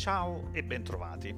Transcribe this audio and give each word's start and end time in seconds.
Ciao 0.00 0.48
e 0.52 0.62
bentrovati. 0.62 1.36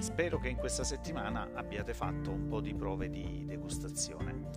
Spero 0.00 0.38
che 0.38 0.50
in 0.50 0.56
questa 0.58 0.84
settimana 0.84 1.48
abbiate 1.54 1.94
fatto 1.94 2.30
un 2.30 2.46
po' 2.46 2.60
di 2.60 2.74
prove 2.74 3.08
di 3.08 3.46
degustazione. 3.46 4.50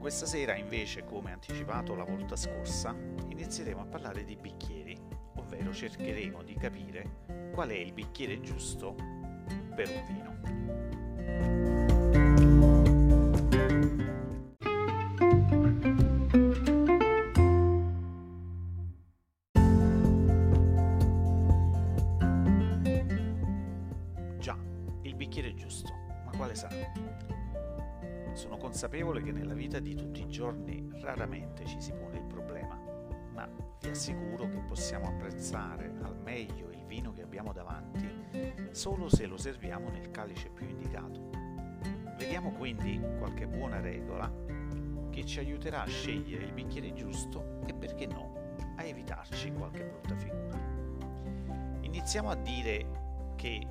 Questa 0.00 0.26
sera 0.26 0.56
invece, 0.56 1.04
come 1.04 1.30
anticipato 1.30 1.94
la 1.94 2.02
volta 2.02 2.34
scorsa, 2.34 2.92
inizieremo 3.28 3.80
a 3.80 3.86
parlare 3.86 4.24
di 4.24 4.34
bicchieri, 4.34 4.98
ovvero 5.36 5.72
cercheremo 5.72 6.42
di 6.42 6.54
capire 6.54 7.18
qual 7.52 7.68
è 7.68 7.76
il 7.76 7.92
bicchiere 7.92 8.40
giusto 8.40 8.96
per 9.72 9.88
un 9.88 10.04
vino. 10.08 10.71
Sarà? 26.54 26.92
Sono 28.32 28.56
consapevole 28.56 29.22
che 29.22 29.32
nella 29.32 29.54
vita 29.54 29.78
di 29.78 29.94
tutti 29.94 30.22
i 30.22 30.28
giorni 30.28 30.88
raramente 31.00 31.64
ci 31.66 31.80
si 31.80 31.92
pone 31.92 32.18
il 32.18 32.24
problema, 32.24 32.78
ma 33.32 33.48
vi 33.80 33.88
assicuro 33.88 34.48
che 34.48 34.58
possiamo 34.66 35.08
apprezzare 35.08 35.92
al 36.02 36.16
meglio 36.16 36.70
il 36.70 36.84
vino 36.86 37.12
che 37.12 37.22
abbiamo 37.22 37.52
davanti 37.52 38.08
solo 38.70 39.08
se 39.08 39.26
lo 39.26 39.36
serviamo 39.36 39.90
nel 39.90 40.10
calice 40.10 40.48
più 40.48 40.68
indicato. 40.68 41.30
Vediamo 42.16 42.52
quindi 42.52 43.00
qualche 43.18 43.46
buona 43.46 43.80
regola 43.80 44.30
che 45.10 45.26
ci 45.26 45.40
aiuterà 45.40 45.82
a 45.82 45.86
scegliere 45.86 46.44
il 46.44 46.52
bicchiere 46.52 46.94
giusto 46.94 47.60
e 47.66 47.74
perché 47.74 48.06
no, 48.06 48.54
a 48.76 48.84
evitarci 48.84 49.52
qualche 49.52 49.84
brutta 49.84 50.16
figura. 50.16 50.58
Iniziamo 51.80 52.30
a 52.30 52.36
dire 52.36 53.01
che 53.42 53.58
eh, 53.58 53.66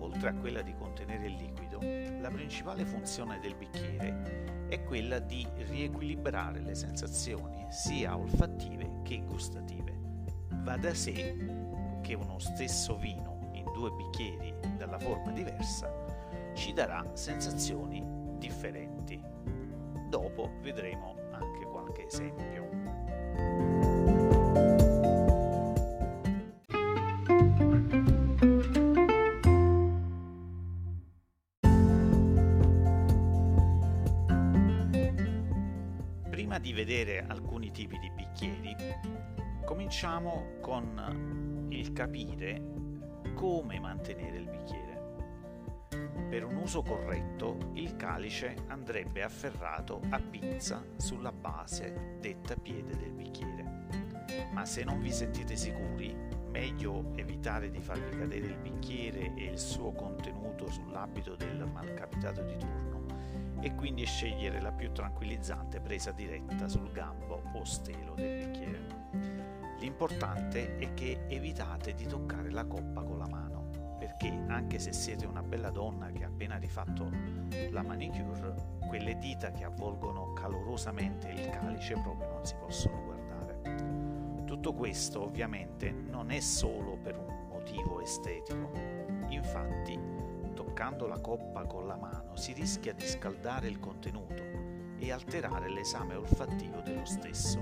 oltre 0.00 0.30
a 0.30 0.34
quella 0.34 0.60
di 0.60 0.74
contenere 0.74 1.26
il 1.26 1.34
liquido, 1.36 1.78
la 2.20 2.30
principale 2.30 2.84
funzione 2.84 3.38
del 3.38 3.54
bicchiere 3.54 4.66
è 4.68 4.82
quella 4.82 5.20
di 5.20 5.46
riequilibrare 5.54 6.58
le 6.58 6.74
sensazioni 6.74 7.64
sia 7.70 8.16
olfattive 8.16 9.02
che 9.04 9.22
gustative. 9.24 9.96
Va 10.64 10.76
da 10.76 10.92
sé 10.94 12.00
che 12.02 12.14
uno 12.14 12.40
stesso 12.40 12.96
vino 12.96 13.50
in 13.52 13.70
due 13.72 13.92
bicchieri 13.92 14.52
dalla 14.76 14.98
forma 14.98 15.30
diversa 15.30 15.88
ci 16.54 16.72
darà 16.72 17.08
sensazioni 17.12 18.02
differenti. 18.38 19.22
Dopo 20.08 20.58
vedremo 20.60 21.14
anche 21.30 21.64
qualche 21.66 22.06
esempio. 22.06 23.73
Prima 36.54 36.68
di 36.68 36.84
vedere 36.84 37.24
alcuni 37.26 37.72
tipi 37.72 37.98
di 37.98 38.12
bicchieri, 38.12 38.76
cominciamo 39.64 40.52
con 40.60 41.66
il 41.70 41.92
capire 41.92 42.62
come 43.34 43.80
mantenere 43.80 44.36
il 44.36 44.48
bicchiere. 44.48 46.28
Per 46.28 46.44
un 46.44 46.54
uso 46.54 46.82
corretto, 46.82 47.72
il 47.72 47.96
calice 47.96 48.54
andrebbe 48.68 49.24
afferrato 49.24 50.00
a 50.10 50.20
pinza 50.20 50.80
sulla 50.96 51.32
base 51.32 52.18
detta 52.20 52.54
piede 52.54 52.96
del 52.98 53.14
bicchiere. 53.14 53.88
Ma 54.52 54.64
se 54.64 54.84
non 54.84 55.00
vi 55.00 55.10
sentite 55.10 55.56
sicuri, 55.56 56.14
meglio 56.50 57.10
evitare 57.16 57.68
di 57.68 57.80
farvi 57.80 58.16
cadere 58.16 58.46
il 58.46 58.58
bicchiere 58.58 59.34
e 59.34 59.46
il 59.46 59.58
suo 59.58 59.90
contenuto 59.90 60.70
sull'abito 60.70 61.34
del 61.34 61.68
malcapitato 61.68 62.42
di 62.44 62.56
turno 62.56 62.93
e 63.64 63.74
quindi 63.74 64.04
scegliere 64.04 64.60
la 64.60 64.72
più 64.72 64.92
tranquillizzante 64.92 65.80
presa 65.80 66.12
diretta 66.12 66.68
sul 66.68 66.92
gambo 66.92 67.40
o 67.54 67.64
stelo 67.64 68.12
del 68.12 68.44
bicchiere. 68.44 68.86
L'importante 69.78 70.76
è 70.76 70.92
che 70.92 71.24
evitate 71.28 71.94
di 71.94 72.04
toccare 72.04 72.50
la 72.50 72.66
coppa 72.66 73.02
con 73.02 73.16
la 73.16 73.26
mano, 73.26 73.96
perché 73.98 74.28
anche 74.48 74.78
se 74.78 74.92
siete 74.92 75.24
una 75.24 75.42
bella 75.42 75.70
donna 75.70 76.10
che 76.10 76.24
ha 76.24 76.26
appena 76.26 76.58
rifatto 76.58 77.08
la 77.70 77.82
manicure, 77.82 78.54
quelle 78.86 79.16
dita 79.16 79.50
che 79.50 79.64
avvolgono 79.64 80.34
calorosamente 80.34 81.30
il 81.30 81.48
calice 81.48 81.94
proprio 81.94 82.32
non 82.32 82.44
si 82.44 82.56
possono 82.56 83.02
guardare. 83.02 84.44
Tutto 84.44 84.74
questo 84.74 85.22
ovviamente 85.22 85.90
non 85.90 86.30
è 86.30 86.40
solo 86.40 86.98
per 86.98 87.16
un 87.16 87.46
motivo 87.48 88.02
estetico, 88.02 88.70
infatti 89.28 90.13
toccando 90.74 91.06
la 91.06 91.20
coppa 91.20 91.64
con 91.66 91.86
la 91.86 91.94
mano 91.94 92.34
si 92.34 92.52
rischia 92.52 92.92
di 92.92 93.06
scaldare 93.06 93.68
il 93.68 93.78
contenuto 93.78 94.42
e 94.98 95.12
alterare 95.12 95.70
l'esame 95.70 96.16
olfattivo 96.16 96.80
dello 96.80 97.04
stesso. 97.04 97.60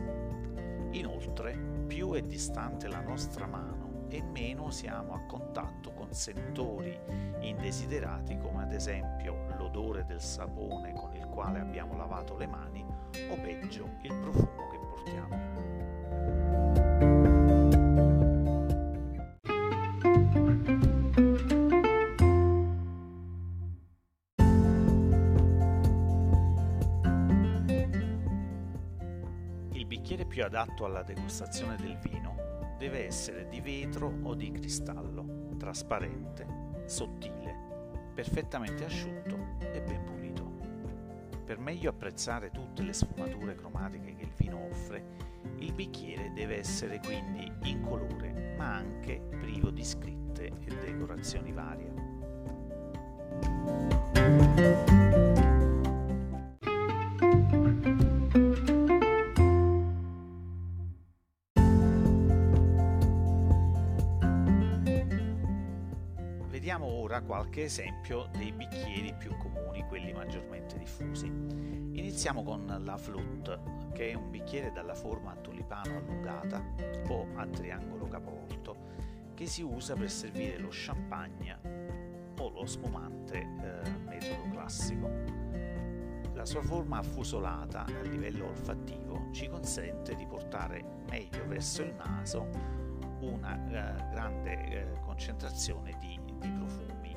Inoltre, 0.93 1.55
più 1.87 2.13
è 2.15 2.23
distante 2.23 2.89
la 2.89 3.03
nostra 3.03 3.47
mano 3.47 4.07
e 4.09 4.23
meno 4.23 4.71
siamo 4.71 5.13
a 5.13 5.21
contatto 5.27 5.93
con 5.93 6.11
sentori 6.15 6.99
indesiderati 7.41 8.39
come 8.39 8.63
ad 8.63 8.73
esempio 8.73 9.45
l'odore 9.59 10.07
del 10.07 10.23
sapone 10.23 10.95
con 10.95 11.15
il 11.15 11.27
quale 11.27 11.61
abbiamo 11.61 11.95
lavato 11.99 12.35
le 12.39 12.47
mani 12.47 12.83
o 12.83 13.35
peggio 13.43 13.91
il 14.05 14.15
profumo 14.21 14.71
che 14.71 14.79
portiamo. 14.79 15.43
Bicchiere 30.13 30.27
più 30.27 30.45
adatto 30.45 30.85
alla 30.85 31.03
degustazione 31.03 31.77
del 31.77 31.97
vino 31.97 32.75
deve 32.77 33.07
essere 33.07 33.49
di 33.49 33.61
vetro 33.61 34.13
o 34.25 34.35
di 34.35 34.51
cristallo, 34.51 35.55
trasparente, 35.57 36.85
sottile, 36.85 38.11
perfettamente 38.13 38.85
asciutto 38.85 39.57
e 39.61 39.81
ben 39.81 40.05
pulito. 40.05 40.53
Per 41.45 41.59
meglio 41.59 41.89
apprezzare 41.91 42.51
tutte 42.51 42.83
le 42.83 42.93
sfumature 42.93 43.55
cromatiche 43.55 44.15
che 44.15 44.25
il 44.25 44.33
vino 44.37 44.69
offre, 44.71 45.03
il 45.59 45.73
bicchiere 45.73 46.33
deve 46.35 46.59
essere 46.59 46.99
quindi 46.99 47.51
incolore, 47.63 48.55
ma 48.59 48.75
anche 48.75 49.19
privo 49.39 49.71
di 49.71 49.85
scritte 49.85 50.53
e 50.61 50.75
decorazioni 50.85 51.53
varie. 51.53 52.11
Vediamo 66.73 67.01
ora 67.03 67.21
qualche 67.21 67.65
esempio 67.65 68.31
dei 68.35 68.51
bicchieri 68.51 69.13
più 69.13 69.37
comuni, 69.37 69.85
quelli 69.89 70.11
maggiormente 70.15 70.79
diffusi. 70.79 71.27
Iniziamo 71.27 72.43
con 72.43 72.65
la 72.83 72.97
flute, 72.97 73.61
che 73.93 74.13
è 74.13 74.15
un 74.15 74.31
bicchiere 74.31 74.73
dalla 74.73 74.95
forma 74.95 75.33
a 75.33 75.37
tulipano 75.37 75.99
allungata 75.99 76.65
o 77.09 77.27
a 77.35 77.47
triangolo 77.47 78.07
capovolto, 78.07 78.77
che 79.35 79.45
si 79.45 79.61
usa 79.61 79.93
per 79.93 80.11
servire 80.11 80.57
lo 80.57 80.69
champagne 80.71 81.59
o 82.39 82.49
lo 82.49 82.65
spumante 82.65 83.37
eh, 83.37 83.91
metodo 84.07 84.49
classico. 84.53 85.11
La 86.33 86.47
sua 86.47 86.63
forma 86.63 87.01
affusolata 87.01 87.85
a 87.85 88.01
livello 88.01 88.47
olfattivo 88.47 89.29
ci 89.33 89.47
consente 89.47 90.15
di 90.15 90.25
portare 90.25 90.83
meglio 91.11 91.47
verso 91.47 91.83
il 91.83 91.93
naso 91.97 92.81
una 93.23 93.55
eh, 93.67 94.11
grande 94.11 94.69
eh, 94.69 95.01
concentrazione 95.01 95.97
di 96.01 96.12
di 96.43 96.51
profumi. 96.51 97.17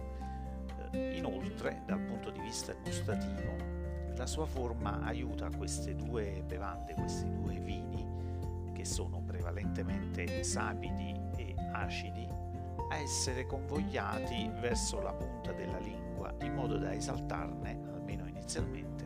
Eh, 0.92 1.18
inoltre, 1.18 1.82
dal 1.86 2.00
punto 2.00 2.30
di 2.30 2.40
vista 2.40 2.74
gustativo, 2.74 3.56
la 4.16 4.26
sua 4.26 4.46
forma 4.46 5.02
aiuta 5.02 5.50
queste 5.50 5.96
due 5.96 6.44
bevande, 6.46 6.94
questi 6.94 7.30
due 7.32 7.60
vini, 7.60 8.08
che 8.74 8.86
sono 8.86 9.22
prevalentemente 9.22 10.44
sapidi 10.44 11.20
e 11.36 11.56
acidi, 11.74 12.28
a 12.90 12.98
essere 12.98 13.46
convogliati 13.46 14.50
verso 14.60 15.02
la 15.02 15.14
punta 15.14 15.52
della 15.52 15.80
lingua 15.80 16.34
in 16.42 16.54
modo 16.54 16.78
da 16.78 16.94
esaltarne, 16.94 17.80
almeno 17.94 18.28
inizialmente, 18.28 19.06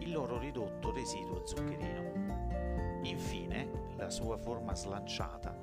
il 0.00 0.12
loro 0.12 0.38
ridotto 0.38 0.92
residuo 0.92 1.44
zuccherino. 1.44 3.00
Infine, 3.02 3.68
la 3.96 4.10
sua 4.10 4.36
forma 4.36 4.74
slanciata 4.74 5.56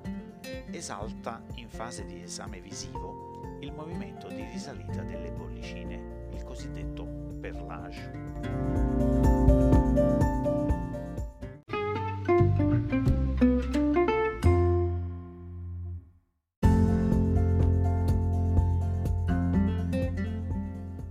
esalta 0.71 1.41
in 1.55 1.69
fase 1.69 2.05
di 2.05 2.21
esame 2.21 2.59
visivo 2.59 3.22
il 3.63 3.71
movimento 3.71 4.27
di 4.27 4.44
risalita 4.51 5.04
delle 5.04 5.31
bollicine, 5.31 6.27
il 6.31 6.44
cosiddetto 6.44 7.06
perlage. 7.39 8.12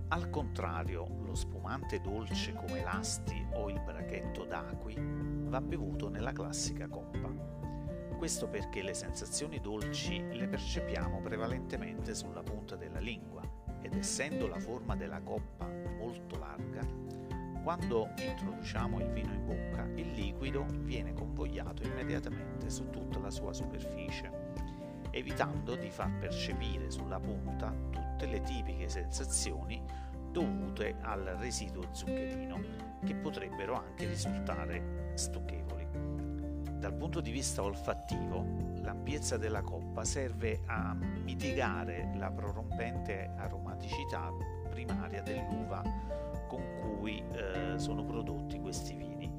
Al 0.09 0.29
contrario, 0.29 1.07
lo 1.23 1.33
spumante 1.33 1.99
dolce 2.01 2.53
come 2.53 2.83
l'asti 2.83 3.43
o 3.53 3.67
il 3.71 3.81
brachetto 3.81 4.45
d'acqui 4.45 4.95
va 4.97 5.59
bevuto 5.59 6.07
nella 6.07 6.31
classica 6.31 6.87
coppa. 6.87 7.52
Questo 8.23 8.47
perché 8.47 8.81
le 8.81 8.93
sensazioni 8.93 9.59
dolci 9.59 10.23
le 10.31 10.47
percepiamo 10.47 11.19
prevalentemente 11.19 12.15
sulla 12.15 12.41
punta 12.41 12.77
della 12.77 12.99
lingua 12.99 13.41
ed 13.81 13.95
essendo 13.95 14.47
la 14.47 14.61
forma 14.61 14.95
della 14.95 15.19
coppa 15.19 15.67
molto 15.67 16.39
larga, 16.39 16.87
quando 17.61 18.11
introduciamo 18.17 19.01
il 19.01 19.09
vino 19.09 19.33
in 19.33 19.45
bocca, 19.45 19.83
il 19.95 20.13
liquido 20.13 20.65
viene 20.69 21.11
convogliato 21.11 21.83
immediatamente 21.83 22.69
su 22.69 22.89
tutta 22.91 23.19
la 23.19 23.29
sua 23.29 23.51
superficie, 23.51 24.31
evitando 25.11 25.75
di 25.75 25.89
far 25.89 26.17
percepire 26.17 26.89
sulla 26.91 27.19
punta 27.19 27.75
tutte 27.89 28.25
le 28.25 28.39
tipiche 28.39 28.87
sensazioni 28.87 29.83
dovute 30.31 30.95
al 31.01 31.25
residuo 31.41 31.89
zuccherino, 31.91 32.57
che 33.03 33.15
potrebbero 33.15 33.73
anche 33.73 34.07
risultare 34.07 35.11
stucchevoli. 35.15 36.12
Dal 36.83 36.95
punto 36.95 37.21
di 37.21 37.31
vista 37.31 37.63
olfattivo, 37.63 38.45
l'ampiezza 38.81 39.37
della 39.37 39.61
coppa 39.61 40.03
serve 40.03 40.63
a 40.65 40.93
mitigare 40.93 42.11
la 42.15 42.29
prorompente 42.29 43.31
aromaticità 43.37 44.29
primaria 44.69 45.21
dell'uva 45.21 45.81
con 46.49 46.61
cui 46.81 47.23
eh, 47.31 47.79
sono 47.79 48.03
prodotti 48.03 48.59
questi 48.59 48.95
vini 48.95 49.31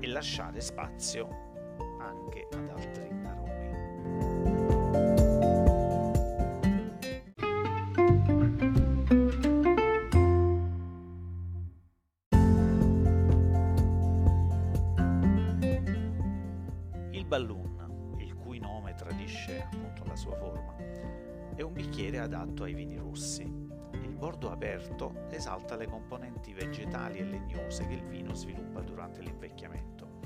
e 0.00 0.06
lasciare 0.06 0.62
spazio 0.62 1.28
anche 2.00 2.48
ad 2.50 2.70
altri 2.70 3.10
balloon, 17.26 18.14
il 18.18 18.34
cui 18.34 18.58
nome 18.58 18.94
tradisce 18.94 19.62
appunto 19.62 20.04
la 20.04 20.16
sua 20.16 20.36
forma, 20.36 20.74
è 21.54 21.62
un 21.62 21.72
bicchiere 21.72 22.18
adatto 22.18 22.64
ai 22.64 22.74
vini 22.74 22.96
rossi 22.96 23.64
il 24.06 24.14
bordo 24.14 24.50
aperto 24.50 25.26
esalta 25.30 25.76
le 25.76 25.86
componenti 25.86 26.52
vegetali 26.52 27.18
e 27.18 27.24
legnose 27.24 27.86
che 27.86 27.94
il 27.94 28.04
vino 28.04 28.34
sviluppa 28.34 28.80
durante 28.80 29.20
l'invecchiamento. 29.20 30.20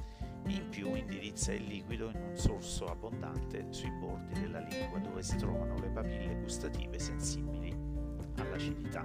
In 0.46 0.68
più 0.68 0.94
indirizza 0.94 1.52
il 1.52 1.64
liquido 1.64 2.10
in 2.10 2.16
un 2.16 2.36
sorso 2.36 2.86
abbondante 2.86 3.66
sui 3.70 3.90
bordi 3.90 4.40
della 4.40 4.60
lingua 4.60 4.98
dove 4.98 5.22
si 5.22 5.36
trovano 5.36 5.74
le 5.78 5.88
papille 5.88 6.36
gustative 6.40 6.98
sensibili 6.98 7.76
all'acidità. 8.36 9.04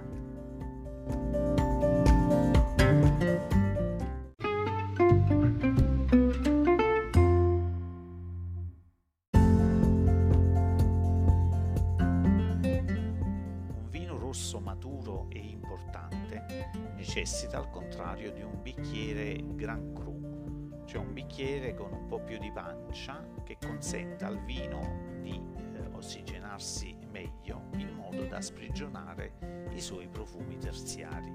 Rosso 14.46 14.60
maturo 14.60 15.26
e 15.30 15.38
importante 15.40 16.70
necessita 16.94 17.58
al 17.58 17.68
contrario 17.68 18.30
di 18.30 18.42
un 18.42 18.62
bicchiere 18.62 19.42
Grand 19.56 19.92
Cru, 19.92 20.84
cioè 20.84 21.00
un 21.00 21.12
bicchiere 21.12 21.74
con 21.74 21.92
un 21.92 22.06
po' 22.06 22.20
più 22.20 22.38
di 22.38 22.52
pancia 22.52 23.26
che 23.42 23.56
consenta 23.60 24.28
al 24.28 24.40
vino 24.44 25.18
di 25.20 25.32
eh, 25.32 25.88
ossigenarsi 25.94 26.96
meglio 27.10 27.70
in 27.72 27.92
modo 27.92 28.24
da 28.26 28.40
sprigionare 28.40 29.66
i 29.72 29.80
suoi 29.80 30.06
profumi 30.06 30.58
terziari. 30.58 31.32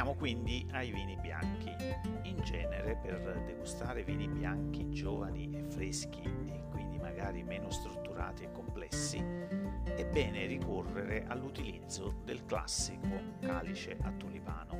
Veniamo 0.00 0.18
quindi 0.18 0.66
ai 0.72 0.90
vini 0.92 1.14
bianchi. 1.14 1.76
In 2.22 2.40
genere 2.42 2.96
per 3.02 3.42
degustare 3.44 4.02
vini 4.02 4.28
bianchi 4.28 4.88
giovani 4.88 5.50
e 5.52 5.62
freschi 5.64 6.22
e 6.22 6.62
quindi 6.70 6.96
magari 6.98 7.42
meno 7.42 7.68
strutturati 7.68 8.44
e 8.44 8.50
complessi 8.50 9.18
è 9.18 10.06
bene 10.10 10.46
ricorrere 10.46 11.26
all'utilizzo 11.26 12.14
del 12.24 12.46
classico 12.46 13.36
calice 13.40 13.98
a 14.00 14.10
tulipano. 14.12 14.78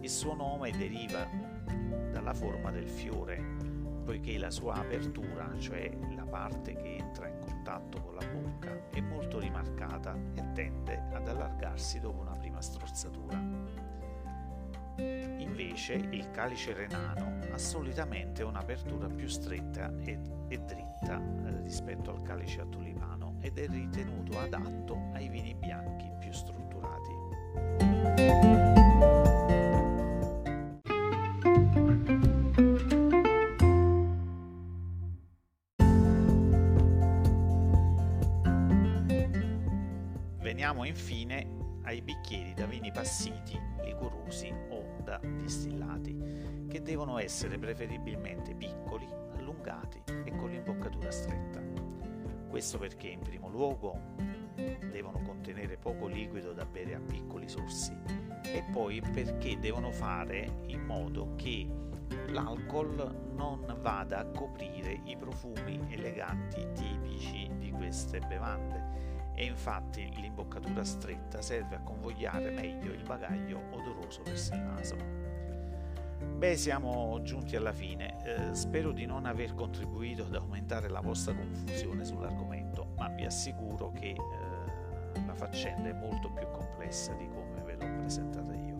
Il 0.00 0.10
suo 0.10 0.34
nome 0.34 0.72
deriva 0.72 1.26
dalla 2.12 2.34
forma 2.34 2.70
del 2.70 2.86
fiore, 2.86 3.42
poiché 4.04 4.36
la 4.36 4.50
sua 4.50 4.74
apertura, 4.74 5.54
cioè 5.58 5.90
la 6.14 6.26
parte 6.26 6.74
che 6.74 6.96
entra 6.96 7.28
in 7.28 7.38
contatto 7.38 7.98
con 8.02 8.14
la 8.14 8.26
bocca, 8.26 8.90
è 8.90 9.00
molto 9.00 9.38
rimarcata 9.38 10.14
e 10.34 10.52
tende 10.52 11.02
ad 11.14 11.26
allargarsi 11.26 11.98
dopo 11.98 12.20
una 12.20 12.36
prima 12.36 12.49
strozzatura. 12.60 13.38
Invece 15.38 15.94
il 15.94 16.30
calice 16.30 16.72
renano 16.74 17.38
ha 17.52 17.58
solitamente 17.58 18.42
un'apertura 18.42 19.08
più 19.08 19.26
stretta 19.26 19.92
e, 20.04 20.18
e 20.48 20.58
dritta 20.58 21.20
eh, 21.20 21.62
rispetto 21.62 22.10
al 22.10 22.22
calice 22.22 22.60
a 22.60 22.66
tulipano 22.66 23.38
ed 23.40 23.58
è 23.58 23.66
ritenuto 23.66 24.38
adatto 24.38 25.10
ai 25.14 25.28
vini 25.28 25.54
bianchi 25.54 26.10
più 26.18 26.32
strutturati. 26.32 26.68
Veniamo 40.40 40.84
infine 40.84 41.59
ai 41.90 42.02
bicchieri 42.02 42.54
da 42.54 42.66
vini 42.66 42.92
passiti, 42.92 43.60
liquorosi 43.82 44.54
o 44.70 45.02
da 45.02 45.20
distillati, 45.22 46.66
che 46.68 46.82
devono 46.82 47.18
essere 47.18 47.58
preferibilmente 47.58 48.54
piccoli, 48.54 49.08
allungati 49.36 50.00
e 50.06 50.30
con 50.36 50.50
l'imboccatura 50.50 51.10
stretta. 51.10 51.60
Questo 52.48 52.78
perché 52.78 53.08
in 53.08 53.20
primo 53.20 53.48
luogo 53.48 53.98
devono 54.54 55.20
contenere 55.22 55.78
poco 55.78 56.06
liquido 56.06 56.52
da 56.52 56.64
bere 56.64 56.94
a 56.94 57.00
piccoli 57.00 57.48
sorsi 57.48 57.96
e 58.42 58.64
poi 58.70 59.00
perché 59.00 59.58
devono 59.58 59.90
fare 59.90 60.62
in 60.66 60.84
modo 60.84 61.34
che 61.34 61.68
l'alcol 62.28 63.32
non 63.32 63.78
vada 63.80 64.18
a 64.18 64.26
coprire 64.26 65.00
i 65.04 65.16
profumi 65.16 65.80
eleganti 65.88 66.68
tipici 66.72 67.50
di 67.58 67.70
queste 67.72 68.20
bevande 68.20 69.09
e 69.40 69.46
infatti 69.46 70.06
l'imboccatura 70.16 70.84
stretta 70.84 71.40
serve 71.40 71.76
a 71.76 71.80
convogliare 71.80 72.50
meglio 72.50 72.92
il 72.92 73.02
bagaglio 73.02 73.58
odoroso 73.70 74.22
verso 74.22 74.52
il 74.52 74.60
naso. 74.60 74.96
Beh, 76.36 76.58
siamo 76.58 77.22
giunti 77.22 77.56
alla 77.56 77.72
fine. 77.72 78.22
Eh, 78.22 78.54
spero 78.54 78.92
di 78.92 79.06
non 79.06 79.24
aver 79.24 79.54
contribuito 79.54 80.24
ad 80.24 80.34
aumentare 80.34 80.90
la 80.90 81.00
vostra 81.00 81.32
confusione 81.32 82.04
sull'argomento, 82.04 82.88
ma 82.98 83.08
vi 83.08 83.24
assicuro 83.24 83.90
che 83.92 84.08
eh, 84.08 85.24
la 85.24 85.34
faccenda 85.34 85.88
è 85.88 85.94
molto 85.94 86.30
più 86.32 86.46
complessa 86.50 87.14
di 87.14 87.26
come 87.26 87.62
ve 87.62 87.76
l'ho 87.76 87.96
presentata 87.96 88.52
io. 88.52 88.76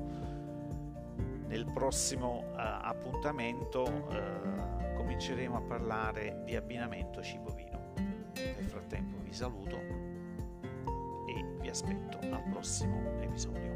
Nel 1.47 1.64
prossimo 1.73 2.45
eh, 2.50 2.57
appuntamento 2.59 4.11
eh, 4.11 4.93
cominceremo 4.95 5.57
a 5.57 5.62
parlare 5.62 6.43
di 6.45 6.55
abbinamento 6.55 7.23
cibo-vino. 7.23 7.95
Nel 8.35 8.69
frattempo 8.69 9.17
vi 9.23 9.33
saluto 9.33 10.00
aspetto 11.71 12.19
al 12.19 12.43
prossimo 12.50 13.00
episodio. 13.21 13.71